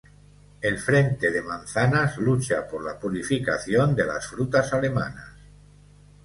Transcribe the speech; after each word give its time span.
El 0.61 0.79
Frente 0.79 1.29
de 1.29 1.43
Manzanas 1.43 2.17
lucha 2.17 2.67
por 2.67 2.83
la 2.83 2.97
purificación 2.97 3.93
de 3.93 4.03
las 4.07 4.25
frutas 4.25 4.73
alemanas. 4.73 5.27